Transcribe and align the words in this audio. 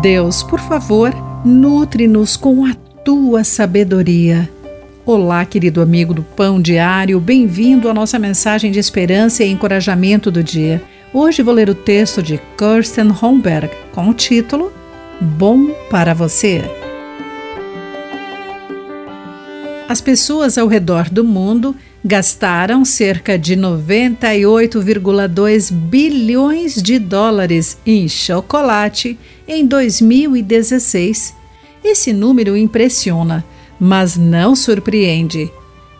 Deus, 0.00 0.42
por 0.42 0.60
favor, 0.60 1.12
nutre-nos 1.44 2.36
com 2.36 2.64
a 2.64 2.74
tua 3.04 3.42
sabedoria. 3.44 4.48
Olá, 5.04 5.44
querido 5.44 5.80
amigo 5.80 6.12
do 6.12 6.22
Pão 6.22 6.60
Diário, 6.60 7.18
bem-vindo 7.18 7.88
à 7.88 7.94
nossa 7.94 8.18
mensagem 8.18 8.70
de 8.70 8.78
esperança 8.78 9.42
e 9.42 9.50
encorajamento 9.50 10.30
do 10.30 10.42
dia. 10.42 10.82
Hoje 11.12 11.42
vou 11.42 11.54
ler 11.54 11.70
o 11.70 11.74
texto 11.74 12.22
de 12.22 12.40
Kirsten 12.58 13.08
Holmberg 13.08 13.70
com 13.92 14.08
o 14.08 14.14
título 14.14 14.72
Bom 15.20 15.70
para 15.90 16.12
você. 16.14 16.62
As 19.88 20.00
pessoas 20.00 20.58
ao 20.58 20.66
redor 20.66 21.08
do 21.08 21.24
mundo 21.24 21.74
gastaram 22.06 22.84
cerca 22.84 23.36
de 23.36 23.56
98,2 23.56 25.72
bilhões 25.72 26.80
de 26.80 27.00
dólares 27.00 27.76
em 27.84 28.08
chocolate 28.08 29.18
em 29.48 29.66
2016. 29.66 31.34
Esse 31.82 32.12
número 32.12 32.56
impressiona, 32.56 33.44
mas 33.80 34.16
não 34.16 34.54
surpreende. 34.54 35.50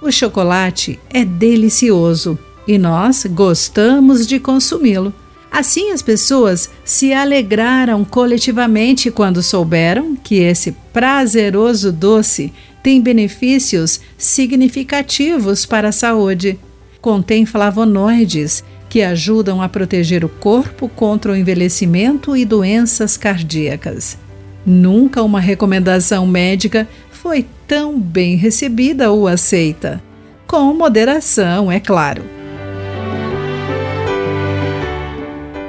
O 0.00 0.12
chocolate 0.12 1.00
é 1.10 1.24
delicioso 1.24 2.38
e 2.68 2.78
nós 2.78 3.26
gostamos 3.28 4.28
de 4.28 4.38
consumi-lo. 4.38 5.12
Assim, 5.50 5.90
as 5.90 6.02
pessoas 6.02 6.70
se 6.84 7.12
alegraram 7.12 8.04
coletivamente 8.04 9.10
quando 9.10 9.42
souberam 9.42 10.14
que 10.14 10.36
esse 10.36 10.70
prazeroso 10.92 11.90
doce 11.90 12.52
tem 12.86 13.00
benefícios 13.00 14.00
significativos 14.16 15.66
para 15.66 15.88
a 15.88 15.92
saúde. 15.92 16.56
Contém 17.00 17.44
flavonoides 17.44 18.62
que 18.88 19.02
ajudam 19.02 19.60
a 19.60 19.68
proteger 19.68 20.24
o 20.24 20.28
corpo 20.28 20.88
contra 20.88 21.32
o 21.32 21.36
envelhecimento 21.36 22.36
e 22.36 22.44
doenças 22.44 23.16
cardíacas. 23.16 24.16
Nunca 24.64 25.20
uma 25.24 25.40
recomendação 25.40 26.28
médica 26.28 26.88
foi 27.10 27.44
tão 27.66 27.98
bem 27.98 28.36
recebida 28.36 29.10
ou 29.10 29.26
aceita. 29.26 30.00
Com 30.46 30.72
moderação, 30.72 31.72
é 31.72 31.80
claro. 31.80 32.22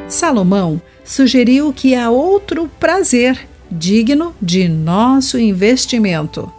Salomão 0.08 0.80
sugeriu 1.04 1.74
que 1.74 1.96
há 1.96 2.12
outro 2.12 2.70
prazer 2.80 3.40
digno 3.72 4.36
de 4.40 4.70
nosso 4.70 5.40
investimento 5.40 6.56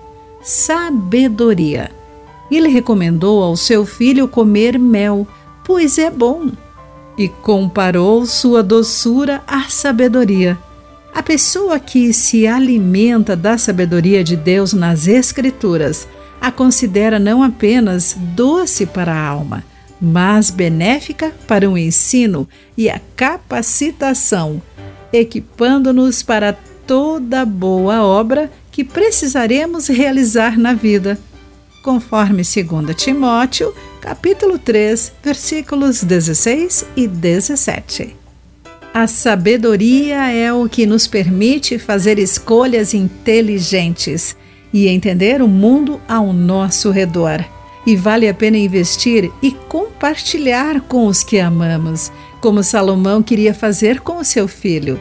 sabedoria. 0.49 1.91
Ele 2.51 2.69
recomendou 2.69 3.43
ao 3.43 3.55
seu 3.55 3.85
filho 3.85 4.27
comer 4.27 4.79
mel, 4.79 5.29
pois 5.63 5.99
é 5.99 6.11
bom, 6.11 6.49
e 7.19 7.29
comparou 7.29 8.25
sua 8.25 8.63
doçura 8.63 9.43
à 9.47 9.65
sabedoria. 9.65 10.57
A 11.15 11.23
pessoa 11.23 11.79
que 11.79 12.15
se 12.15 12.47
alimenta 12.47 13.37
da 13.37 13.59
sabedoria 13.59 14.25
de 14.25 14.37
Deus 14.37 14.73
nas 14.73 15.07
Escrituras 15.07 16.09
a 16.41 16.51
considera 16.51 17.19
não 17.19 17.43
apenas 17.43 18.17
doce 18.19 18.87
para 18.87 19.13
a 19.13 19.27
alma, 19.27 19.63
mas 20.01 20.51
benéfica 20.51 21.31
para 21.47 21.69
o 21.69 21.77
ensino 21.77 22.49
e 22.75 22.89
a 22.89 22.99
capacitação, 23.15 24.63
equipando-nos 25.13 26.23
para 26.23 26.57
toda 26.87 27.45
boa 27.45 28.03
obra 28.03 28.51
que 28.71 28.85
precisaremos 28.85 29.89
realizar 29.89 30.59
na 30.59 30.73
vida, 30.73 31.19
conforme 31.83 32.43
2 32.43 32.97
Timóteo, 32.97 33.75
capítulo 34.01 34.59
3, 34.59 35.13
versículos 35.23 36.03
16 36.03 36.87
e 36.97 37.07
17. 37.07 38.17
A 38.93 39.07
sabedoria 39.07 40.31
é 40.33 40.53
o 40.53 40.69
que 40.69 40.87
nos 40.87 41.07
permite 41.07 41.79
fazer 41.79 42.19
escolhas 42.19 42.95
inteligentes 42.95 44.37
e 44.73 44.89
entender 44.89 45.41
o 45.43 45.49
mundo 45.49 46.01
ao 46.09 46.33
nosso 46.33 46.91
redor. 46.91 47.45
E 47.87 47.97
vale 47.97 48.29
a 48.29 48.35
pena 48.35 48.59
investir 48.59 49.31
e 49.43 49.53
compartilhar 49.53 50.81
com 50.83 51.07
os 51.07 51.23
que 51.23 51.39
amamos, 51.39 52.13
como 52.41 52.63
Salomão 52.63 53.23
queria 53.23 53.55
fazer 53.55 54.01
com 54.01 54.19
o 54.19 54.25
seu 54.25 54.47
filho. 54.47 55.01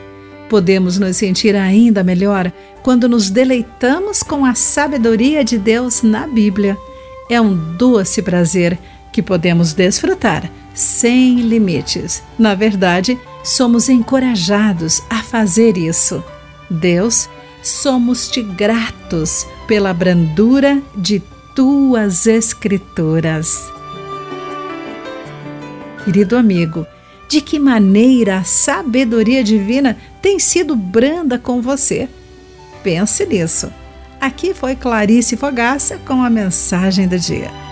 Podemos 0.49 0.97
nos 0.97 1.17
sentir 1.17 1.55
ainda 1.55 2.03
melhor 2.03 2.51
quando 2.81 3.09
nos 3.09 3.29
deleitamos 3.29 4.23
com 4.23 4.45
a 4.45 4.55
sabedoria 4.55 5.43
de 5.43 5.57
Deus 5.57 6.01
na 6.01 6.25
Bíblia. 6.25 6.77
É 7.29 7.39
um 7.41 7.53
doce 7.75 8.21
prazer 8.21 8.79
que 9.11 9.21
podemos 9.21 9.73
desfrutar 9.73 10.49
sem 10.73 11.41
limites. 11.41 12.23
Na 12.37 12.53
verdade, 12.53 13.19
somos 13.43 13.89
encorajados 13.89 15.01
a 15.09 15.23
fazer 15.23 15.77
isso. 15.77 16.23
Deus, 16.69 17.27
somos-te 17.63 18.41
gratos 18.41 19.47
pela 19.67 19.93
brandura 19.93 20.81
de 20.95 21.21
tuas 21.55 22.27
Escrituras. 22.27 23.67
Querido 26.05 26.37
amigo, 26.37 26.85
de 27.27 27.41
que 27.41 27.59
maneira 27.59 28.37
a 28.37 28.43
sabedoria 28.43 29.43
divina 29.43 29.97
tem 30.21 30.39
sido 30.39 30.75
branda 30.75 31.37
com 31.37 31.61
você? 31.61 32.07
Pense 32.83 33.25
nisso. 33.25 33.71
Aqui 34.19 34.53
foi 34.53 34.75
Clarice 34.75 35.37
Fogaça 35.37 35.99
com 35.99 36.23
a 36.23 36.29
mensagem 36.29 37.07
do 37.07 37.19
dia. 37.19 37.66